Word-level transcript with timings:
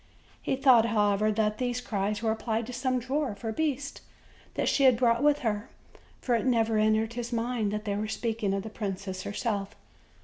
He 0.41 0.55
thought, 0.55 0.85
however, 0.87 1.31
that 1.31 1.59
these 1.59 1.79
cries 1.79 2.23
were 2.23 2.31
applied 2.31 2.65
to 2.65 2.73
some 2.73 2.99
dwarf 2.99 3.43
or 3.43 3.51
beast 3.51 4.01
that 4.55 4.67
she 4.67 4.85
had 4.85 4.97
brought 4.97 5.21
with 5.21 5.41
her; 5.45 5.69
for 6.19 6.33
it 6.33 6.43
never 6.47 6.79
entered 6.79 7.13
his 7.13 7.31
mind 7.31 7.71
that 7.71 7.85
they 7.85 7.95
were 7.95 8.07
speaking 8.07 8.51
of 8.55 8.63
the 8.63 8.71
princess 8.71 9.21
herself. 9.21 9.75